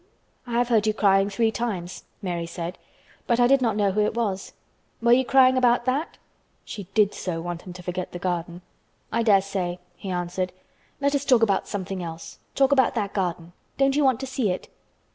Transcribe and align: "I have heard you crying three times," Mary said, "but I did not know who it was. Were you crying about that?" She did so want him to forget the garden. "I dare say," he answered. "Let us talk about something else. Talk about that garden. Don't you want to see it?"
"I 0.47 0.53
have 0.53 0.69
heard 0.69 0.87
you 0.87 0.95
crying 0.95 1.29
three 1.29 1.51
times," 1.51 2.05
Mary 2.23 2.47
said, 2.47 2.79
"but 3.27 3.39
I 3.39 3.45
did 3.45 3.61
not 3.61 3.75
know 3.75 3.91
who 3.91 3.99
it 4.01 4.15
was. 4.15 4.53
Were 4.99 5.11
you 5.13 5.23
crying 5.23 5.57
about 5.57 5.85
that?" 5.85 6.17
She 6.65 6.85
did 6.95 7.13
so 7.13 7.39
want 7.39 7.61
him 7.67 7.73
to 7.73 7.83
forget 7.83 8.11
the 8.11 8.17
garden. 8.17 8.63
"I 9.11 9.21
dare 9.21 9.41
say," 9.43 9.77
he 9.95 10.09
answered. 10.09 10.53
"Let 10.99 11.13
us 11.13 11.23
talk 11.23 11.43
about 11.43 11.67
something 11.67 12.01
else. 12.01 12.39
Talk 12.55 12.71
about 12.71 12.95
that 12.95 13.13
garden. 13.13 13.53
Don't 13.77 13.95
you 13.95 14.03
want 14.03 14.19
to 14.21 14.25
see 14.25 14.49
it?" 14.49 14.69